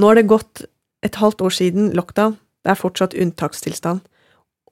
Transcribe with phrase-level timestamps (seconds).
[0.00, 0.62] Nå har det gått
[1.04, 4.00] et halvt år siden lockdown, det er fortsatt unntakstilstand,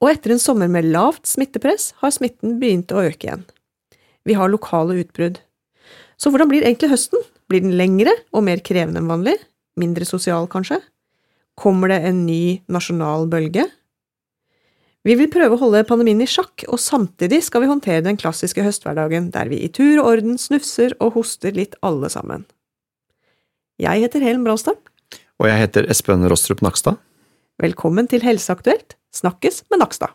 [0.01, 3.45] og etter en sommer med lavt smittepress har smitten begynt å øke igjen.
[4.25, 5.41] Vi har lokale utbrudd.
[6.17, 7.21] Så hvordan blir egentlig høsten?
[7.49, 9.37] Blir den lengre og mer krevende enn vanlig?
[9.81, 10.81] Mindre sosial, kanskje?
[11.59, 13.67] Kommer det en ny nasjonal bølge?
[15.05, 18.65] Vi vil prøve å holde pandemien i sjakk, og samtidig skal vi håndtere den klassiske
[18.65, 22.49] høsthverdagen, der vi i tur og orden snufser og hoster litt alle sammen.
[23.79, 24.88] Jeg heter Helen Bråstad.
[25.39, 26.97] Og jeg heter Espen Rostrup Nakstad.
[27.63, 30.11] Velkommen til Helseaktuelt, snakkes med Nakstad.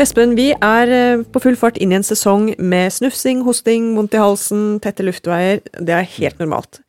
[0.00, 4.16] Espen, vi er eh, på full fart inn i en sesong med snufsing, hosting, vondt
[4.18, 5.62] i halsen, tette luftveier.
[5.78, 6.82] Det er helt normalt.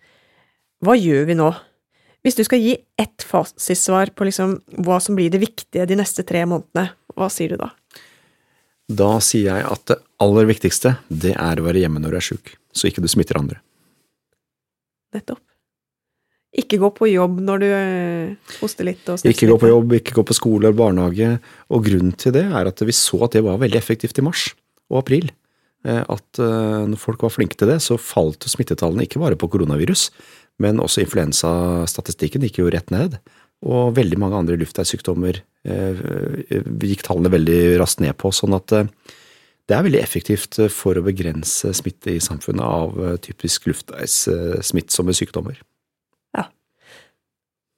[0.81, 1.51] Hva gjør vi nå?
[2.21, 6.25] Hvis du skal gi ett fasitsvar på liksom hva som blir det viktige de neste
[6.27, 7.71] tre månedene, hva sier du da?
[8.91, 12.27] Da sier jeg at det aller viktigste, det er å være hjemme når du er
[12.27, 13.61] sjuk, så ikke du smitter andre.
[15.15, 15.41] Nettopp.
[16.61, 19.93] Ikke gå på jobb når du øh, hoster litt og snufser Ikke gå på jobb,
[19.95, 21.29] ikke gå på skole eller barnehage.
[21.71, 24.49] Og grunnen til det er at vi så at det var veldig effektivt i mars
[24.91, 25.29] og april.
[25.87, 29.47] Eh, at eh, når folk var flinke til det, så falt smittetallene ikke bare på
[29.53, 30.09] koronavirus,
[30.61, 33.17] men også influensastatistikken gikk jo rett ned.
[33.61, 36.05] Og veldig mange andre luftveissykdommer eh,
[36.81, 38.33] gikk tallene veldig raskt ned på.
[38.33, 45.15] Sånn at det er veldig effektivt for å begrense smitte i samfunnet av typisk luftveissmittsomme
[45.15, 45.61] sykdommer.
[46.35, 46.49] Ja.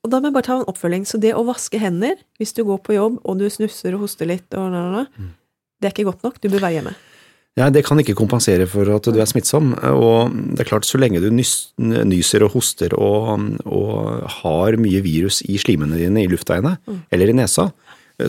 [0.03, 1.05] Og da må jeg bare ta en oppfølging.
[1.07, 4.31] Så det å vaske hender hvis du går på jobb og du snufser og hoster
[4.31, 5.33] litt, og og, mm.
[5.79, 6.39] det er ikke godt nok.
[6.39, 6.95] Du bør være hjemme.
[7.59, 9.75] Ja, Det kan ikke kompensere for at du er smittsom.
[9.93, 15.43] Og det er klart, så lenge du nyser og hoster og, og har mye virus
[15.45, 17.03] i slimene dine i luftveiene mm.
[17.13, 17.69] eller i nesa,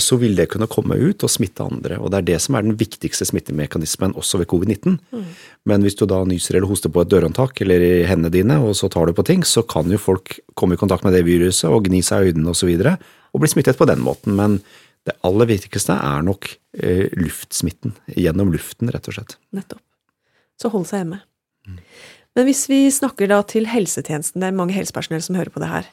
[0.00, 1.98] så vil det kunne komme ut og smitte andre.
[2.00, 4.96] Og det er det som er den viktigste smittemekanismen også ved covid-19.
[5.12, 5.26] Mm.
[5.68, 8.76] Men hvis du da nyser eller hoster på et dørhåndtak eller i hendene dine, og
[8.76, 11.68] så tar du på ting, så kan jo folk komme i kontakt med det viruset
[11.70, 12.56] og gni seg i øynene osv.
[12.56, 12.96] Og, så videre,
[13.34, 14.36] og bli smittet på den måten.
[14.38, 14.60] Men
[15.04, 16.48] det aller viktigste er nok
[16.78, 17.94] eh, luftsmitten.
[18.16, 19.36] Gjennom luften, rett og slett.
[19.56, 19.82] Nettopp.
[20.60, 21.20] Så hold seg hjemme.
[21.68, 21.80] Mm.
[22.34, 25.70] Men hvis vi snakker da til helsetjenesten, det er mange helsepersonell som hører på det
[25.70, 25.90] her.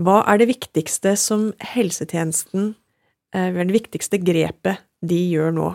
[0.00, 2.74] Hva er det viktigste som helsetjenesten
[3.36, 5.72] eh, det viktigste grepet de gjør nå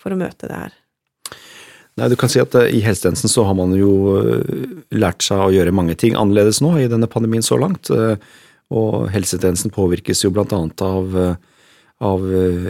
[0.00, 0.76] for å møte det her?
[1.96, 5.46] Nei, du kan si at eh, I helsetjenesten så har man jo eh, lært seg
[5.46, 7.88] å gjøre mange ting annerledes nå i denne pandemien så langt.
[7.88, 8.20] Eh,
[8.76, 11.14] og helsetjenesten påvirkes jo blant annet av,
[12.04, 12.20] av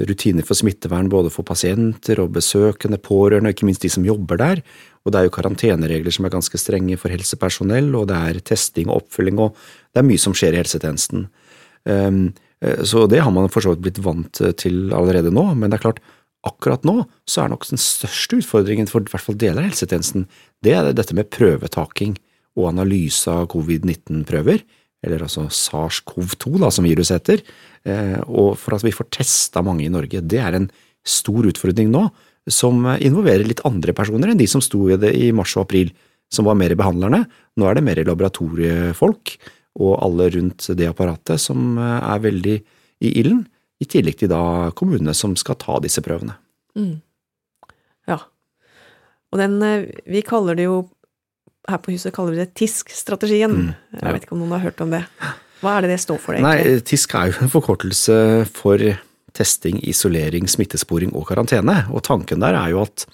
[0.07, 4.39] rutiner for smittevern både for pasienter og besøkende, pårørende, og ikke minst de som jobber
[4.39, 4.63] der.
[5.03, 8.87] Og det er jo karanteneregler som er ganske strenge for helsepersonell, og det er testing
[8.87, 9.59] og oppfølging, og
[9.91, 11.27] det er mye som skjer i helsetjenesten.
[11.87, 12.29] Um,
[12.61, 15.79] Eh, så det har man for så vidt blitt vant til allerede nå, men det
[15.79, 16.01] er klart,
[16.47, 20.29] akkurat nå så er nok den største utfordringen for i hvert fall deler av helsetjenesten,
[20.65, 22.17] det er dette med prøvetaking
[22.57, 24.63] og analyse av covid-19-prøver,
[25.05, 29.85] eller altså SARS-CoV-2 da, som viruset heter, eh, og for at vi får testa mange
[29.87, 30.23] i Norge.
[30.25, 30.67] Det er en
[31.07, 32.07] stor utfordring nå,
[32.51, 35.93] som involverer litt andre personer enn de som sto i det i mars og april,
[36.33, 37.25] som var mer behandlerne.
[37.59, 39.37] Nå er det mer laboratoriefolk
[39.83, 42.57] og alle rundt det apparatet som eh, er veldig
[43.05, 43.45] i ilden,
[43.83, 46.39] i tillegg til da kommunene som skal ta disse prøvene.
[46.79, 46.97] Mm.
[48.09, 48.23] Ja.
[49.33, 50.87] Og den eh, Vi kaller det jo
[51.67, 53.51] her på huset kaller vi det TISK-strategien.
[53.51, 54.03] Mm, ja.
[54.05, 55.03] Jeg vet ikke om noen har hørt om det.
[55.63, 56.75] Hva er det det står for, egentlig?
[56.77, 58.17] Nei, TISK er jo en forkortelse
[58.57, 58.83] for
[59.37, 61.83] testing, isolering, smittesporing og karantene.
[61.93, 63.07] Og tanken der er jo at,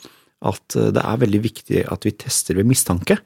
[0.52, 3.18] at det er veldig viktig at vi tester ved mistanke.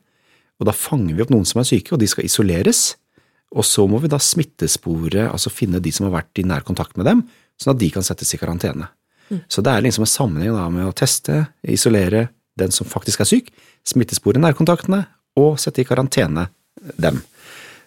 [0.61, 2.95] Og da fanger vi opp noen som er syke, og de skal isoleres.
[3.57, 6.97] Og så må vi da smittespore, altså finne de som har vært i nær kontakt
[6.99, 7.25] med dem,
[7.61, 8.89] sånn at de kan settes i karantene.
[9.31, 9.43] Mm.
[9.51, 12.29] Så det er liksom en sammenheng da med å teste, isolere
[12.59, 13.51] den som faktisk er syk,
[13.87, 15.05] smittespore nærkontaktene
[15.41, 16.49] og sette i karantene
[17.01, 17.21] dem.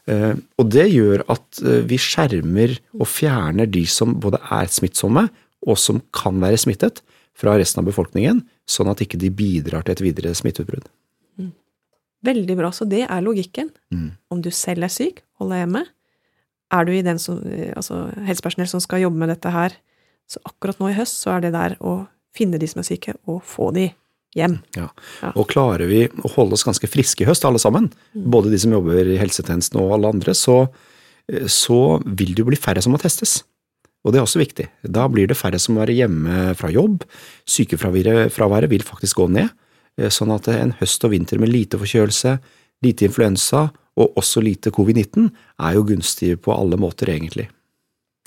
[0.07, 5.27] Eh, og det gjør at eh, vi skjermer og fjerner de som både er smittsomme
[5.67, 7.03] og som kan være smittet,
[7.40, 10.90] fra resten av befolkningen, sånn at ikke de bidrar til et videre smitteutbrudd.
[12.28, 12.72] Veldig bra.
[12.75, 13.69] Så det er logikken.
[13.96, 14.09] Mm.
[14.28, 15.85] Om du selv er syk, hold deg hjemme.
[16.75, 17.40] Er du i den som,
[17.79, 19.78] altså helsepersonell som skal jobbe med dette her,
[20.29, 22.03] så akkurat nå i høst så er det der å
[22.35, 23.87] finne de som er syke, og få de
[24.37, 24.59] hjem.
[24.78, 24.90] Ja.
[25.34, 28.26] Og klarer vi å holde oss ganske friske i høst, alle sammen, mm.
[28.34, 30.61] både de som jobber i helsetjenesten og alle andre, så,
[31.49, 33.40] så vil det jo bli færre som må testes.
[34.05, 34.70] Og det er også viktig.
[34.87, 37.03] Da blir det færre som må være hjemme fra jobb.
[37.49, 39.52] Sykefraværet vil faktisk gå ned.
[39.99, 42.37] Eh, sånn at en høst og vinter med lite forkjølelse,
[42.85, 43.67] lite influensa
[43.99, 45.28] og også lite covid-19
[45.59, 47.49] er jo gunstig på alle måter, egentlig.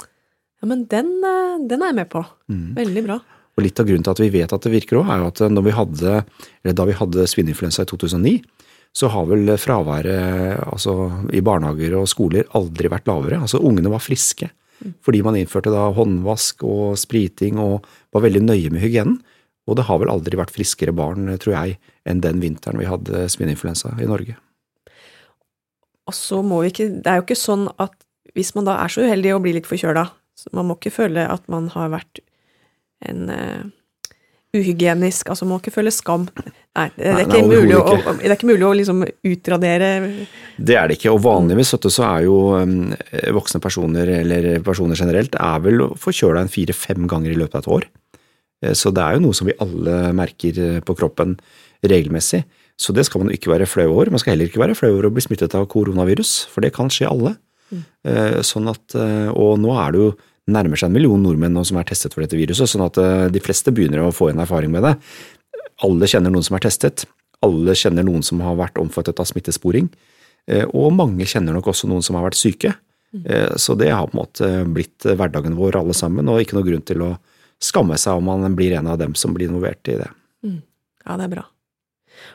[0.03, 2.25] Ja, men den, eh, den er jeg med på.
[2.53, 2.75] Mm.
[2.77, 3.21] Veldig bra.
[3.63, 5.43] Og litt av grunnen til at vi vet at det virker òg, er jo at
[5.55, 6.17] når vi hadde,
[6.75, 8.33] da vi hadde svineinfluensa i 2009,
[8.93, 13.39] så har vel fraværet altså, i barnehager og skoler aldri vært lavere.
[13.41, 14.51] Altså Ungene var friske
[15.07, 19.21] fordi man innførte da håndvask og spriting og var veldig nøye med hygienen.
[19.71, 23.29] Og det har vel aldri vært friskere barn, tror jeg, enn den vinteren vi hadde
[23.31, 24.35] svineinfluensa i Norge.
[26.11, 27.95] Og så må vi ikke Det er jo ikke sånn at
[28.35, 30.09] hvis man da er så uheldig å bli litt forkjøla,
[30.57, 32.25] man må ikke føle at man har vært
[33.09, 33.63] en uh,
[34.53, 36.27] uhygienisk Altså, man må ikke føle skam.
[36.77, 39.03] Nei, det er, Nei, ikke, nei, mulig å, overhodet det er ikke mulig å liksom
[39.05, 39.89] utradere
[40.57, 42.93] Det er det ikke, og vanligvis du, så er jo um,
[43.37, 47.71] voksne personer, eller personer generelt, er vel forkjøla en fire-fem ganger i løpet av et
[47.79, 47.87] år.
[48.65, 51.37] Eh, Så det er jo noe som vi alle merker på kroppen
[51.85, 52.45] regelmessig.
[52.81, 54.11] Så det skal man ikke være flau over.
[54.11, 56.89] Man skal heller ikke være flau over å bli smittet av koronavirus, for det kan
[56.91, 57.35] skje alle.
[57.73, 57.83] Mm.
[58.45, 58.97] Sånn at,
[59.33, 60.09] og nå er det jo
[60.51, 63.27] nærmer seg en million nordmenn nå som er testet for dette viruset, sånn at eh,
[63.33, 64.95] de fleste begynner å få en erfaring med det.
[65.87, 67.05] Alle kjenner noen som er testet.
[67.43, 69.89] Alle kjenner noen som har vært omfattet av smittesporing.
[70.51, 72.75] Eh, Og mange kjenner nok også noen som har vært syke.
[73.13, 76.67] Eh, Så det har på en måte blitt hverdagen vår alle sammen, og ikke noe
[76.67, 77.19] grunn til å
[77.63, 80.11] skamme seg om man blir en av dem som blir involvert i det.
[81.07, 81.45] Ja, det er bra.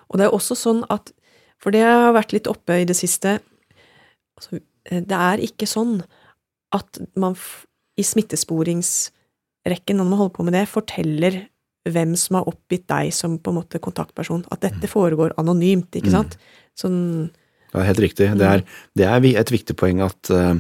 [0.10, 1.12] Og det er også sånn at
[1.60, 3.40] For det har vært litt oppe i det siste
[4.38, 6.04] altså, Det er ikke sånn
[6.76, 7.34] at man
[7.98, 11.40] i smittesporingsrekken, når man holder på med det, forteller
[11.92, 14.46] hvem som har oppgitt deg som på en måte kontaktperson.
[14.54, 16.38] At dette foregår anonymt, ikke sant?
[16.78, 17.00] Sånn
[17.74, 18.30] Ja, helt riktig.
[18.40, 18.64] Det er,
[18.98, 20.60] det er et viktig poeng at eh,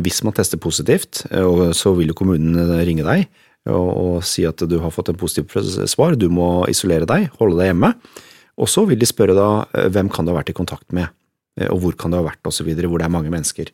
[0.00, 3.26] hvis man tester positivt, eh, så vil jo kommunen eh, ringe deg
[3.64, 5.48] og, si at du har fått en positiv
[5.88, 7.94] svar, du må isolere deg, holde deg hjemme.
[8.60, 11.08] Og så vil de spørre da hvem kan du ha vært i kontakt med,
[11.72, 13.72] og hvor kan du ha vært osv., hvor det er mange mennesker.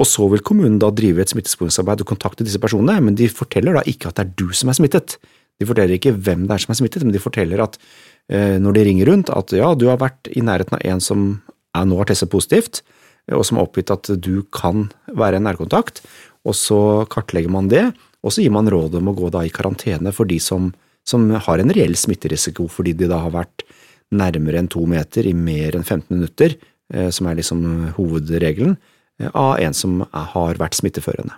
[0.00, 3.76] Og så vil kommunen da drive et smittesporingsarbeid og kontakte disse personene, men de forteller
[3.76, 5.18] da ikke at det er du som er smittet.
[5.60, 7.76] De forteller ikke hvem det er som er smittet, men de forteller at
[8.32, 11.26] eh, når de ringer rundt, at ja, du har vært i nærheten av en som
[11.76, 12.80] er nå har testet positivt,
[13.28, 16.00] eh, og som har oppgitt at du kan være en nærkontakt,
[16.48, 16.80] og så
[17.12, 17.90] kartlegger man det,
[18.24, 20.70] og så gir man råd om å gå da i karantene for de som,
[21.04, 23.64] som har en reell smitterisiko fordi de da har vært
[24.16, 26.56] nærmere enn to meter i mer enn 15 minutter,
[26.94, 28.78] eh, som er liksom hovedregelen,
[29.34, 31.34] av en som har vært smitteførende.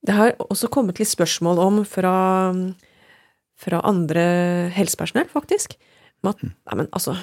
[0.00, 2.14] Det har også kommet litt spørsmål om fra,
[3.60, 4.22] fra andre
[4.72, 5.74] helsepersonell, faktisk.
[6.24, 7.18] Om at, nei, men altså,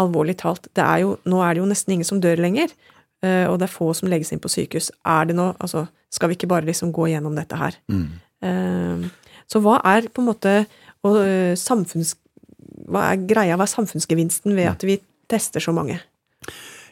[0.00, 2.72] alvorlig talt, det er jo, nå er det jo nesten ingen som dør lenger.
[3.20, 4.90] eh, Og det er få som legges inn på sykehus.
[5.04, 7.76] Er det nå, altså, skal vi ikke bare liksom gå gjennom dette her?
[7.92, 9.10] Mm.
[9.48, 10.54] Så hva er på en måte
[11.04, 12.16] og, eh, samfunns...
[12.88, 14.96] Hva er greia, hva er samfunnsgevinsten ved at vi
[15.28, 15.98] tester så mange?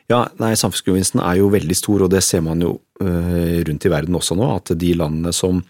[0.06, 3.90] Ja, nei, Samfunnsgevinsten er jo veldig stor, og det ser man jo øh, rundt i
[3.90, 4.46] verden også nå.
[4.54, 5.64] At de landene som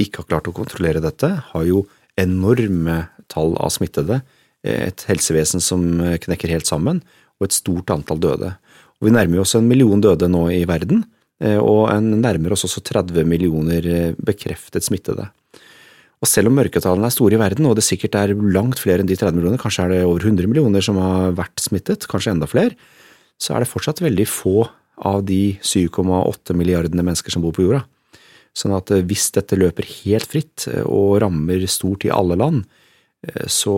[0.00, 1.86] ikke har klart å kontrollere dette, har jo
[2.20, 4.20] enorme tall av smittede.
[4.60, 7.00] Et helsevesen som øh, knekker helt sammen,
[7.40, 8.52] og et stort antall døde.
[9.00, 11.06] Og Vi nærmer oss en million døde nå i verden,
[11.40, 13.86] og en nærmer oss også 30 millioner
[14.20, 15.24] bekreftet smittede.
[16.20, 19.08] Og selv om mørketallene er store i verden, og det sikkert er langt flere enn
[19.08, 22.48] de 30 millioner, kanskje er det over 100 millioner som har vært smittet, kanskje enda
[22.50, 22.76] flere,
[23.40, 24.68] så er det fortsatt veldig få
[25.00, 27.82] av de 7,8 milliardene mennesker som bor på jorda.
[28.56, 32.64] Sånn at eh, hvis dette løper helt fritt eh, og rammer stort i alle land,
[33.26, 33.76] eh, så,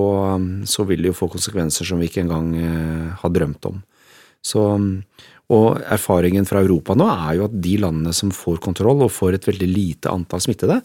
[0.66, 2.50] så vil det jo få konsekvenser som vi ikke engang
[3.20, 3.78] har drømt om.
[4.42, 4.64] Så,
[5.54, 9.36] og erfaringen fra Europa nå er jo at de landene som får kontroll og får
[9.36, 10.80] et veldig lite antall smittede,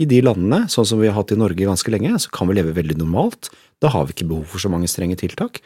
[0.00, 2.54] i de landene, sånn som vi har hatt i Norge ganske lenge, så kan vi
[2.56, 3.50] leve veldig normalt.
[3.82, 5.58] Da har vi ikke behov for så mange strenge tiltak.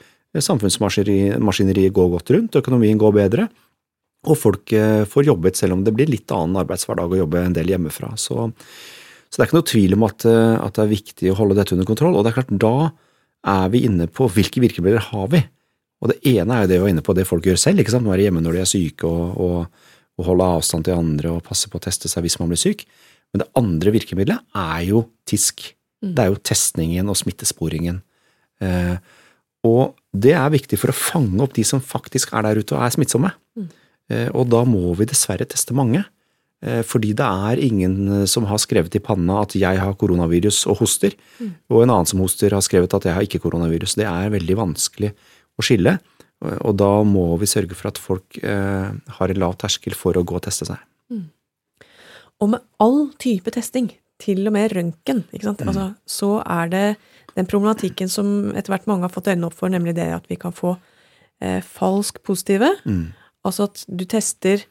[0.43, 3.47] Samfunnsmaskineriet går godt rundt, økonomien går bedre,
[4.25, 7.57] og folk eh, får jobbet selv om det blir litt annen arbeidshverdag å jobbe en
[7.57, 8.15] del hjemmefra.
[8.21, 8.49] Så,
[9.29, 11.59] så det er ikke noe tvil om at, eh, at, det er viktig å holde
[11.59, 12.17] dette under kontroll.
[12.17, 12.91] Og det er klart, da
[13.55, 15.43] er vi inne på hvilke virkemidler har vi?
[16.03, 17.81] Og det ene er jo det vi var inne på, det folk gjør selv.
[17.81, 18.09] ikke sant?
[18.09, 21.71] Være hjemme når de er syke, og, og, og holde avstand til andre og passe
[21.71, 22.87] på å teste seg hvis man blir syk.
[23.33, 25.69] Men det andre virkemidlet er jo TISK.
[26.05, 28.01] Det er jo testningen og smittesporingen.
[28.65, 28.97] Eh,
[29.65, 32.85] og det er viktig for å fange opp de som faktisk er der ute og
[32.87, 33.33] er smittsomme.
[34.13, 36.05] Eh, og da må vi dessverre teste mange.
[36.65, 40.81] Eh, fordi det er ingen som har skrevet i panna at jeg har koronavirus og
[40.85, 41.17] hoster,
[41.69, 43.99] og en annen som hoster har skrevet at jeg har ikke koronavirus.
[44.01, 45.13] Det er veldig vanskelig
[45.59, 45.99] å skille,
[46.45, 50.25] og da må vi sørge for at folk eh, har en lav terskel for å
[50.27, 50.81] gå og teste seg.
[52.43, 53.93] Og med all type testing,
[54.25, 56.87] til og med røntgen, ikke altså, så er det
[57.35, 60.39] den problematikken som etter hvert mange har fått øynene opp for, nemlig det at vi
[60.41, 60.77] kan få
[61.43, 62.71] eh, falsk positive.
[63.45, 64.65] Altså at du tester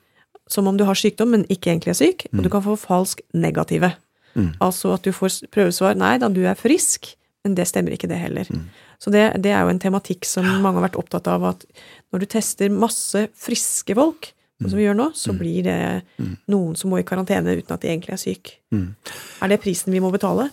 [0.49, 2.25] som om du har sykdom, men ikke egentlig er syk.
[2.33, 3.93] Og du kan få falsk negative.
[4.33, 4.53] Mm.
[4.63, 8.19] Altså at du får prøvesvar nei da, du er frisk, men det stemmer ikke det
[8.21, 8.47] heller.
[8.49, 8.65] Mm.
[9.03, 11.65] Så det, det er jo en tematikk som mange har vært opptatt av, at
[12.13, 14.31] når du tester masse friske folk,
[14.61, 15.15] sånn som vi gjør nå, Mm.
[15.17, 16.03] så blir det
[16.47, 18.51] noen som må i karantene uten at de egentlig er syke.
[18.71, 18.95] Mm.
[19.41, 20.49] Er det prisen vi må betale?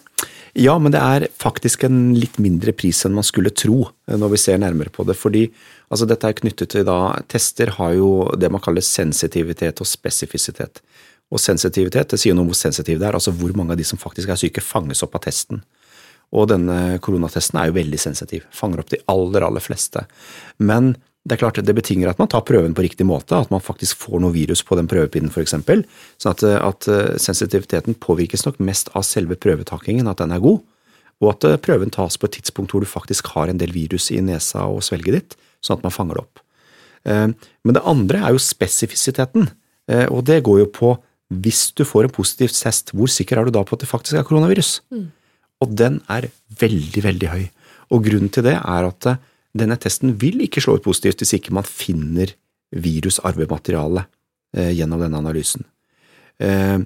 [0.54, 4.30] Ja, men det er faktisk en litt mindre pris enn man skulle tro eh, når
[4.30, 5.14] vi ser nærmere på det.
[5.16, 5.44] Fordi
[5.90, 10.80] altså, dette er knyttet til da Tester har jo det man kaller sensitivitet og spesifisitet.
[11.30, 13.86] Og sensitivitet det sier noe om hvor sensitiv det er, altså hvor mange av de
[13.86, 15.62] som faktisk er syke, fanges opp av testen.
[16.34, 20.02] Og denne koronatesten er jo veldig sensitiv, fanger opp de aller, aller fleste.
[20.58, 20.96] Men
[21.28, 23.98] det er klart, det betinger at man tar prøven på riktig måte, at man faktisk
[24.06, 25.52] får noe virus på den prøvepinnen f.eks.
[25.52, 30.62] Sånn at, at eh, sensitiviteten påvirkes nok mest av selve prøvetakingen, at den er god,
[31.20, 34.08] og at eh, prøven tas på et tidspunkt hvor du faktisk har en del virus
[34.14, 36.42] i nesa og svelget ditt, sånn at man fanger det opp.
[37.04, 37.28] Eh,
[37.68, 39.50] Men det andre er jo spesifisiteten,
[39.92, 40.96] eh, og det går jo på
[41.30, 44.16] hvis du får en positiv test, hvor sikker er du da på at det faktisk
[44.18, 44.80] er koronavirus?
[45.60, 47.44] Og den er veldig, veldig høy.
[47.92, 49.20] Og grunnen til det er at eh,
[49.56, 52.34] denne testen vil ikke slå ut positivt hvis ikke man finner
[52.76, 54.04] virusarvemateriale
[54.56, 55.66] eh, gjennom denne analysen.
[56.38, 56.78] Eh,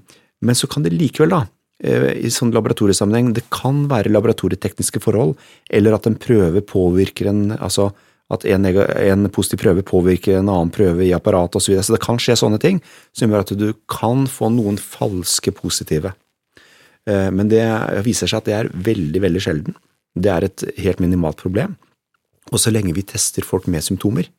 [0.44, 1.42] men så kan det likevel, da,
[1.84, 5.36] eh, i sånn laboratoriesammenheng, det kan være laboratorietekniske forhold,
[5.68, 7.92] eller at en prøve påvirker en altså
[8.32, 11.74] at en, en positiv prøve påvirker en annen prøve i apparatet osv.
[11.76, 12.78] Så, så det kan skje sånne ting
[13.12, 16.14] som gjør at du kan få noen falske positive.
[17.04, 17.60] Men det
[18.06, 19.76] viser seg at det er veldig, veldig sjelden.
[20.16, 21.76] Det er et helt minimalt problem.
[22.54, 24.30] Og så lenge vi tester folk med symptomer,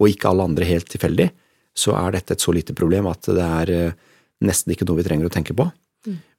[0.00, 1.28] og ikke alle andre helt tilfeldig,
[1.76, 3.96] så er dette et så lite problem at det er eh,
[4.44, 5.68] nesten ikke noe vi trenger å tenke på.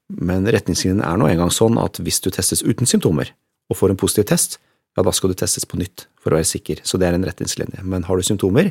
[0.09, 3.31] Men retningslinjen er nå engang sånn at hvis du testes uten symptomer
[3.71, 4.59] og får en positiv test,
[4.93, 6.83] ja, da skal du testes på nytt for å være sikker.
[6.85, 7.81] Så det er en retningslinje.
[7.87, 8.69] Men har du symptomer,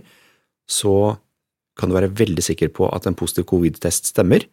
[0.70, 1.16] så
[1.78, 4.44] kan du være veldig sikker på at en positiv covid-test stemmer.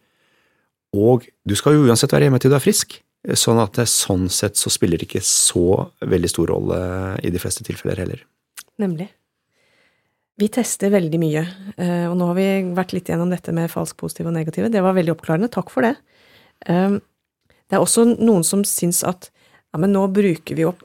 [0.96, 2.96] Og du skal jo uansett være hjemme til du er frisk,
[3.36, 6.78] sånn at det, sånn sett så spiller det ikke så veldig stor rolle
[7.22, 8.22] i de fleste tilfeller heller.
[8.80, 9.10] Nemlig.
[10.40, 11.42] Vi tester veldig mye,
[11.76, 14.70] eh, og nå har vi vært litt gjennom dette med falsk positive og negative.
[14.72, 15.50] Det var veldig oppklarende.
[15.52, 15.96] Takk for det.
[16.66, 17.00] Um,
[17.70, 19.28] Det er også noen som syns at
[19.70, 20.80] ja, men nå bruker vi opp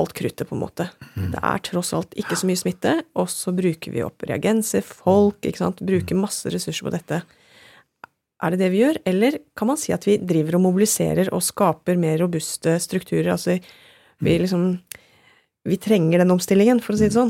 [0.00, 0.86] alt kruttet, på en måte.
[1.14, 5.36] Det er tross alt ikke så mye smitte, og så bruker vi opp reagenser, folk,
[5.44, 7.18] ikke sant, bruker masse ressurser på dette.
[8.42, 11.44] Er det det vi gjør, eller kan man si at vi driver og mobiliserer og
[11.46, 13.32] skaper mer robuste strukturer?
[13.36, 13.58] Altså,
[14.22, 14.80] vi liksom
[15.64, 17.28] Vi trenger den omstillingen, for å si det sånn.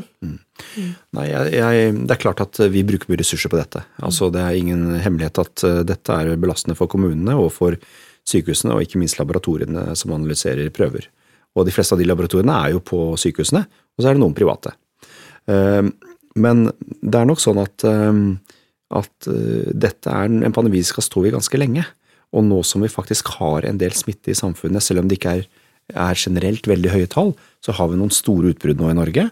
[1.12, 3.82] Nei, jeg, jeg, Det er klart at vi bruker mye ressurser på dette.
[4.00, 7.76] Altså, Det er ingen hemmelighet at eh, dette er belastende for kommunene og for
[8.24, 11.10] sykehusene, og ikke minst laboratoriene som analyserer prøver.
[11.52, 14.38] Og de fleste av de laboratoriene er jo på sykehusene, og så er det noen
[14.38, 14.72] private.
[15.52, 15.92] Eh,
[16.34, 16.70] Men
[17.04, 18.12] det er nok sånn at, eh,
[18.98, 21.84] at eh, dette er en pandemi vi skal stå i ganske lenge.
[22.32, 25.36] Og nå som vi faktisk har en del smitte i samfunnet, selv om det ikke
[25.38, 25.48] er,
[25.92, 27.34] er generelt veldig høye tall,
[27.64, 29.26] så har vi noen store utbrudd nå i Norge.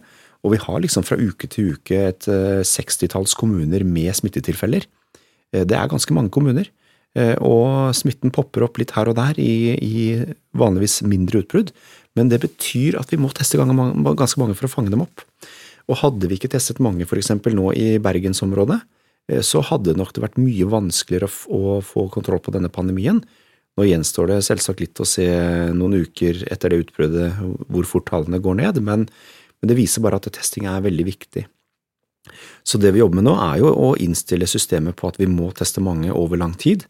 [0.44, 4.86] Og vi har liksom fra uke til uke et eh, sekstitalls kommuner med smittetilfeller.
[5.54, 6.70] Eh, Det er ganske mange kommuner.
[7.42, 9.94] Og smitten popper opp litt her og der i, i
[10.54, 11.72] vanligvis mindre utbrudd.
[12.14, 15.24] Men det betyr at vi må teste ganske mange, for å fange dem opp.
[15.90, 17.32] Og hadde vi ikke testet mange f.eks.
[17.50, 18.78] nå i bergensområdet,
[19.46, 23.20] så hadde nok det vært mye vanskeligere å, få kontroll på denne pandemien.
[23.78, 25.26] Nå gjenstår det selvsagt litt å se
[25.76, 27.38] noen uker etter det utbruddet
[27.70, 31.46] hvor fort tallene går ned, men, men det viser bare at testing er veldig viktig.
[32.66, 35.50] Så det vi jobber med nå, er jo å innstille systemet på at vi må
[35.56, 36.84] teste mange over lang tid.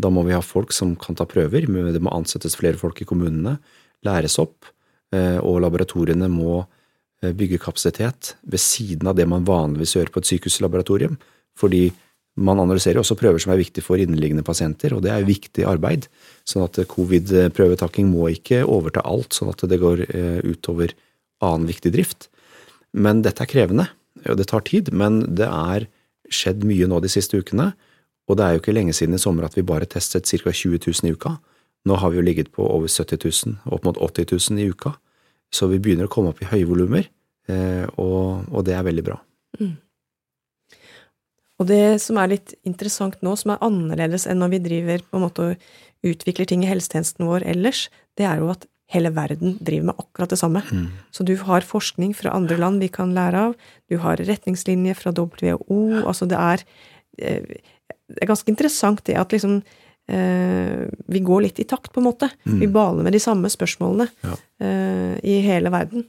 [0.00, 3.08] Da må vi ha folk som kan ta prøver, det må ansettes flere folk i
[3.08, 3.58] kommunene,
[4.06, 4.66] læres opp,
[5.14, 6.62] eh, og laboratoriene må
[7.22, 11.20] eh, bygge kapasitet ved siden av det man vanligvis gjør på et sykehuslaboratorium.
[11.58, 11.90] Fordi
[12.40, 16.08] man analyserer også prøver som er viktige for inneliggende pasienter, og det er viktig arbeid.
[16.48, 20.94] Sånn at covid-prøvetaking må ikke overta alt, sånn at det går eh, utover
[21.44, 22.30] annen viktig drift.
[22.96, 23.88] Men dette er krevende,
[24.24, 25.88] og det tar tid, men det er
[26.32, 27.72] skjedd mye nå de siste ukene.
[28.30, 30.52] Og det er jo ikke lenge siden i sommer at vi bare testet ca.
[30.52, 31.36] 20 000 i uka.
[31.88, 34.94] Nå har vi jo ligget på over 70 000, opp mot 80 000 i uka.
[35.52, 37.08] Så vi begynner å komme opp i høye volumer,
[37.50, 39.18] eh, og, det er veldig bra.
[41.62, 45.18] Og det som er litt interessant nå, som er annerledes enn når vi driver på
[45.20, 45.66] en måte og
[46.10, 47.84] utvikler ting i helsetjenesten vår ellers,
[48.18, 50.60] det er jo at hele verden driver med akkurat det samme.
[51.14, 53.54] Så du har forskning fra andre land vi kan lære av,
[53.88, 56.64] du har retningslinjer fra WHO, altså det er
[57.22, 57.54] eh,
[58.12, 59.62] Det er ganske interessant det at liksom
[60.12, 62.28] eh, vi går litt i takt, på en måte.
[62.44, 64.34] Vi baler med de samme spørsmålene Ja.
[64.60, 66.04] eh, i hele verden.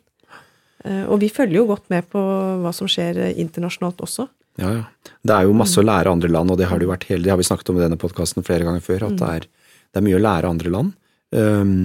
[0.84, 2.20] Og vi følger jo godt med på
[2.60, 4.26] hva som skjer internasjonalt også.
[4.62, 4.84] Ja, ja.
[5.24, 7.32] Det er jo masse å lære andre land, og det har det vært hele, det
[7.32, 9.46] har vi snakket om i denne podkasten flere ganger før, at det er,
[9.90, 10.92] det er mye å lære andre land.
[11.34, 11.78] Um,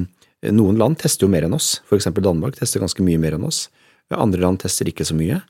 [0.55, 3.67] noen land tester jo mer enn oss, eksempel Danmark tester ganske mye mer enn oss.
[4.13, 5.41] Andre land tester ikke så mye.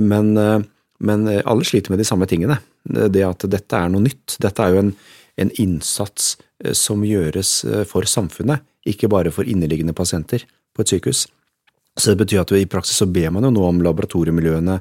[0.00, 0.62] Men, uh,
[1.04, 2.60] men alle sliter med de samme tingene.
[2.84, 4.38] Det at dette er noe nytt.
[4.42, 4.94] Dette er jo en,
[5.42, 7.52] en innsats uh, som gjøres
[7.90, 11.26] for samfunnet, ikke bare for inneliggende pasienter på et sykehus.
[11.98, 14.78] Så det betyr at i praksis så ber man jo nå om laboratoriemiljøene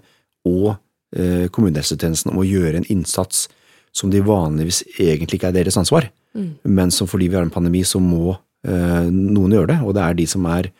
[0.47, 0.71] og
[1.11, 3.49] kommunehelsetjenesten om å gjøre en innsats
[3.91, 6.51] som de vanligvis egentlig ikke er deres ansvar, mm.
[6.63, 8.37] men som fordi vi har en pandemi, så må
[8.67, 9.79] eh, noen gjøre det.
[9.83, 10.71] Og det er de som er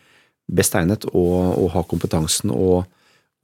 [0.52, 2.86] best egnet og, og har kompetansen og,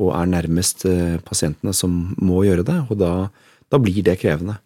[0.00, 3.12] og er nærmest eh, pasientene som må gjøre det, og da,
[3.68, 4.58] da blir det krevende.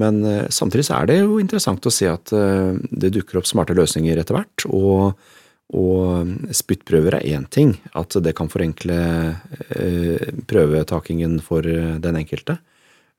[0.00, 3.48] Men eh, samtidig så er det jo interessant å se at eh, det dukker opp
[3.48, 4.66] smarte løsninger etter hvert.
[4.68, 5.14] og
[5.72, 8.96] og spyttprøver er én ting, at det kan forenkle
[9.72, 12.58] eh, prøvetakingen for den enkelte.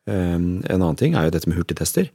[0.10, 2.12] Eh, en annen ting er jo dette med hurtigtester,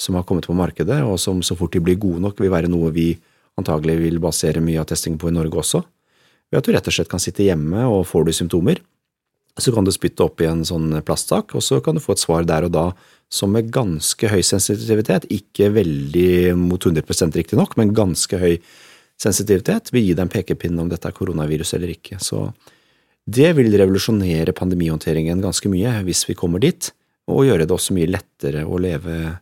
[0.00, 2.70] som har kommet på markedet, og som så fort de blir gode nok, vil være
[2.70, 3.12] noe vi
[3.60, 5.82] antagelig vil basere mye av testingen på i Norge også.
[6.50, 8.80] Ved at du rett og slett kan sitte hjemme, og får du symptomer,
[9.60, 12.22] så kan du spytte opp i en sånn plastsak, og så kan du få et
[12.22, 12.86] svar der og da
[13.30, 18.56] som med ganske høy sensitivitet, ikke veldig mot 100% riktignok, men ganske høy
[19.20, 22.18] sensitivitet vil gi deg en pekepinn om dette er koronavirus eller ikke.
[22.22, 22.48] Så
[23.28, 26.90] det vil revolusjonere pandemihåndteringen ganske mye hvis vi kommer dit,
[27.30, 29.36] og gjøre det også mye lettere å leve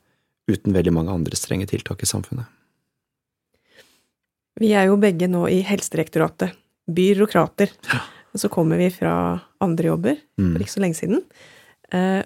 [0.49, 2.49] uten veldig mange andre strenge tiltak i samfunnet.
[4.59, 6.57] Vi er jo begge nå i Helsedirektoratet,
[6.91, 7.71] byråkrater.
[7.93, 8.03] Ja.
[8.35, 9.13] Og så kommer vi fra
[9.65, 10.63] andre jobber for mm.
[10.65, 11.23] ikke så lenge siden.
[11.95, 12.21] Eh,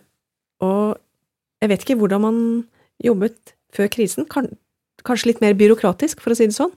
[0.65, 0.97] og
[1.63, 2.39] jeg vet ikke hvordan man
[3.05, 4.27] jobbet før krisen.
[4.27, 6.73] Kanskje litt mer byråkratisk, for å si det sånn.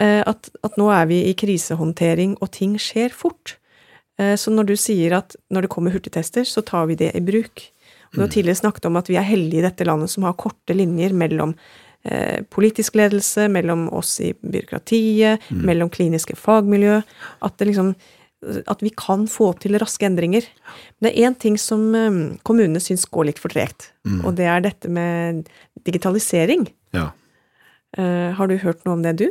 [0.00, 3.56] Eh, at, at, nå er vi i krisehåndtering, og ting skjer fort.
[4.20, 7.24] Eh, så når du sier at når det kommer hurtigtester, så tar vi det i
[7.24, 7.66] bruk.
[8.10, 8.34] Du har mm.
[8.34, 11.52] tidligere snakket om at vi er heldige i dette landet som har korte linjer mellom
[12.08, 15.60] eh, politisk ledelse, mellom oss i byråkratiet, mm.
[15.68, 16.96] mellom kliniske fagmiljø.
[17.46, 17.92] At, liksom,
[18.64, 20.48] at, vi kan få til raske endringer.
[20.98, 21.86] Men det er én ting som
[22.48, 24.24] kommunene syns går litt for tregt, mm.
[24.24, 25.44] og det er dette med
[25.86, 26.66] digitalisering.
[26.96, 27.10] Ja.
[27.98, 29.28] Eh, har du hørt noe om det, du?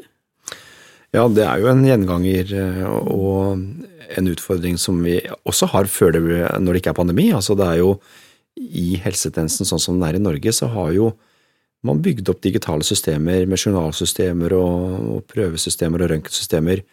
[1.15, 3.63] Ja, det er jo en gjenganger eh, og
[4.19, 5.17] en utfordring som vi
[5.49, 6.21] også har før det,
[6.61, 7.29] når det ikke er pandemi.
[7.33, 7.95] Altså det er jo
[8.59, 11.11] i helsetjenesten sånn som den er i Norge, så har jo
[11.87, 14.79] man bygd opp digitale systemer med journalsystemer og,
[15.15, 16.83] og prøvesystemer og røntgensystemer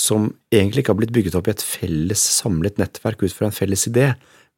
[0.00, 3.54] som egentlig ikke har blitt bygget opp i et felles, samlet nettverk ut fra en
[3.54, 4.08] felles idé,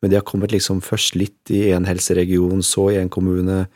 [0.00, 3.66] men de har kommet liksom først litt i en helseregion, så i en kommune,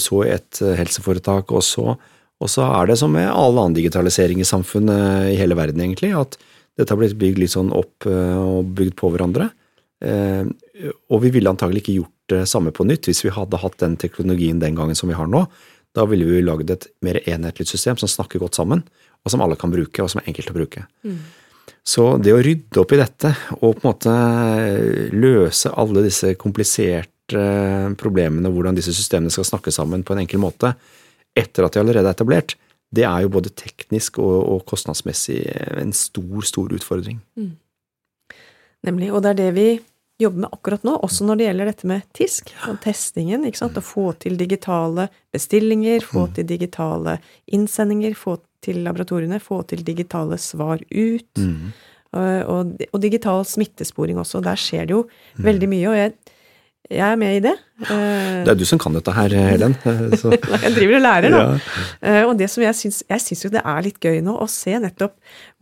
[0.00, 1.96] så i et helseforetak, og så
[2.44, 6.12] og så er det som med all annen digitalisering i samfunnet i hele verden, egentlig,
[6.12, 6.36] at
[6.76, 9.48] dette har blitt bygd litt sånn opp eh, og bygd på hverandre.
[10.04, 10.42] Eh,
[11.08, 13.94] og vi ville antagelig ikke gjort det samme på nytt hvis vi hadde hatt den
[14.00, 15.44] teknologien den gangen som vi har nå.
[15.94, 18.82] Da ville vi lagd et mer enhetlig system som snakker godt sammen,
[19.24, 20.84] og som alle kan bruke, og som er enkelt å bruke.
[21.06, 21.20] Mm.
[21.84, 23.30] Så det å rydde opp i dette
[23.60, 24.14] og på en måte
[25.14, 27.44] løse alle disse kompliserte
[28.00, 30.74] problemene, hvordan disse systemene skal snakke sammen på en enkel måte,
[31.38, 32.54] etter at de allerede er etablert,
[32.94, 35.40] det er jo både teknisk og, og kostnadsmessig
[35.80, 37.18] en stor, stor utfordring.
[37.38, 37.54] Mm.
[38.86, 39.10] Nemlig.
[39.12, 39.68] Og det er det vi
[40.20, 43.46] jobber med akkurat nå, også når det gjelder dette med TISK og testingen.
[43.48, 43.78] ikke sant?
[43.80, 46.34] Å få til digitale bestillinger, få mm.
[46.36, 47.16] til digitale
[47.56, 51.40] innsendinger, få til laboratoriene, få til digitale svar ut.
[51.40, 51.72] Mm.
[52.14, 54.42] Og, og, og, digital smittesporing også.
[54.44, 55.42] Der skjer det jo mm.
[55.48, 55.88] veldig mye.
[55.90, 56.14] Og jeg
[56.90, 57.54] jeg er med i det.
[57.80, 59.72] Det er du som kan dette her, Helen.
[59.84, 61.40] jeg driver og lærer, da.
[61.40, 61.84] Ja.
[62.04, 64.48] Eh, og det som jeg syns, jeg syns jo det er litt gøy nå å
[64.50, 65.14] se nettopp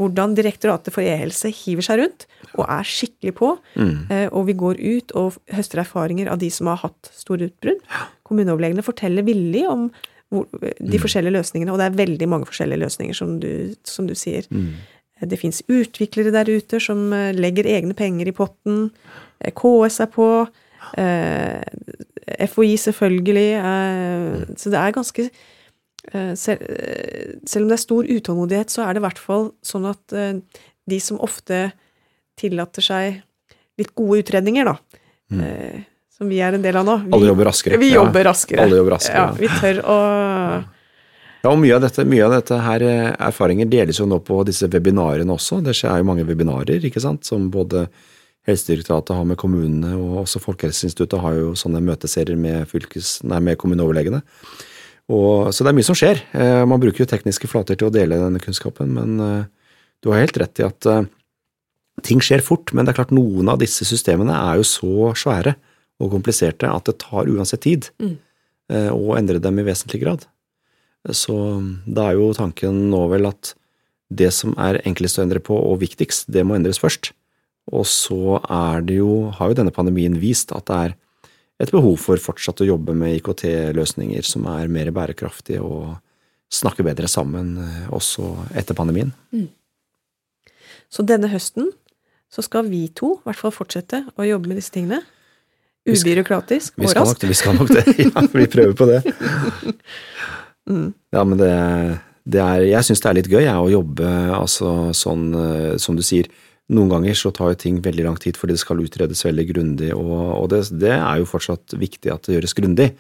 [0.03, 3.53] hvordan Direktoratet for e-helse hiver seg rundt og er skikkelig på.
[3.79, 3.93] Mm.
[4.11, 7.85] Eh, og vi går ut og høster erfaringer av de som har hatt store utbrudd.
[8.27, 9.87] Kommuneoverlegene forteller villig om
[10.33, 10.99] de mm.
[11.03, 14.49] forskjellige løsningene, og det er veldig mange forskjellige løsninger, som du, som du sier.
[14.51, 14.73] Mm.
[15.29, 18.89] Det fins utviklere der ute som eh, legger egne penger i potten.
[19.55, 20.29] KS er på.
[20.99, 23.49] Eh, FHI, selvfølgelig.
[23.59, 26.65] Eh, så det er ganske eh, selv,
[27.47, 30.17] selv, om det er stor utålmodighet, så er det i hvert fall sånn at
[30.93, 31.71] de som ofte
[32.39, 33.23] tillater seg
[33.79, 34.77] litt gode utredninger, da,
[35.33, 35.83] mm.
[36.13, 37.81] som vi er en del av nå vi, Alle jobber raskere.
[37.81, 38.65] Vi jobber raskere.
[38.67, 39.23] Alle jobber raskere.
[39.23, 39.99] Ja, vi tør å
[41.43, 44.69] ja, og mye av dette, mye av dette her erfaringer deles jo nå på disse
[44.71, 45.57] webinarene også.
[45.67, 47.89] Det er jo mange webinarer, ikke sant, som både
[48.49, 53.59] Helsedirektoratet har med kommunene, og også Folkehelseinstituttet har jo sånne møteserier med, fylkes, nei, med
[53.61, 54.23] kommuneoverlegene.
[55.13, 56.23] Og, så det er mye som skjer.
[56.35, 59.45] Eh, man bruker jo tekniske flater til å dele denne kunnskapen, men eh,
[60.03, 61.05] du har helt rett i at eh,
[62.03, 62.73] ting skjer fort.
[62.75, 65.55] Men det er klart noen av disse systemene er jo så svære
[66.03, 68.17] og kompliserte at det tar uansett tid Mm.
[68.73, 70.27] eh, å endre dem i vesentlig grad.
[71.11, 71.35] Så
[71.87, 73.55] da er jo tanken nå vel at
[74.13, 77.13] det som er enklest å endre på og viktigst, det må endres først.
[77.71, 80.97] Og så er det jo, har jo denne pandemien vist at det er
[81.63, 85.93] et behov for fortsatt å jobbe med IKT-løsninger som er mer bærekraftige og
[86.53, 89.13] snakke bedre sammen eh, også etter pandemien.
[90.93, 91.71] Så denne høsten
[92.33, 95.03] så skal vi to i hvert fall fortsette å jobbe med disse tingene.
[95.83, 97.25] Ubyråkratisk Vi og raskt.
[97.27, 97.85] vi skal nok det.
[98.07, 99.03] Ja, vi prøver på det.
[100.63, 100.93] Mm.
[101.11, 101.49] Ja, men det,
[102.23, 105.97] det er Jeg syns det er litt gøy jeg, å jobbe altså, sånn eh, som
[105.99, 106.29] du sier.
[106.73, 109.91] Noen ganger så tar jo ting veldig lang tid fordi det skal utredes veldig grundig,
[109.97, 112.93] og, og det, det er jo fortsatt viktig at det gjøres grundig.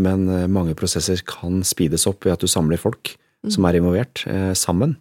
[0.00, 3.16] Men eh, mange prosesser kan speedes opp ved at du samler folk
[3.52, 4.96] som er involvert, eh, sammen.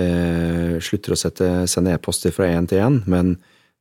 [0.00, 3.36] Eh, slutter å sette, sende e-poster fra én til én, men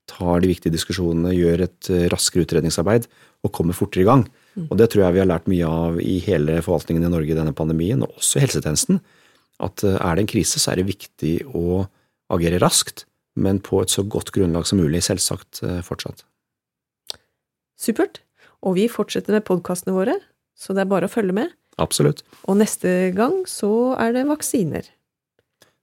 [0.10, 3.08] tar de viktige diskusjonene, gjør et eh, raskere utredningsarbeid
[3.46, 4.26] og kommer fortere i gang.
[4.68, 7.38] Og det tror jeg vi har lært mye av i hele forvaltningen i Norge i
[7.38, 9.00] denne pandemien, og også i helsetjenesten.
[9.64, 11.86] At eh, er det en krise, så er det viktig å
[12.32, 16.26] agere raskt, men på et så godt grunnlag som mulig, selvsagt eh, fortsatt.
[17.80, 18.22] Supert.
[18.62, 20.18] Og vi fortsetter med podkastene våre,
[20.58, 21.54] så det er bare å følge med.
[21.82, 22.22] Absolutt.
[22.46, 24.86] Og neste gang så er det vaksiner.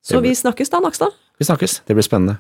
[0.05, 1.17] Så vi snakkes da, Nakstad.
[1.39, 1.81] Vi snakkes.
[1.89, 2.39] Det blir spennende.